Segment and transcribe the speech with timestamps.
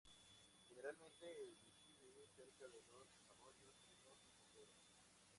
[0.67, 4.81] Generalmente elige vivir cerca de los arroyos y los oteros.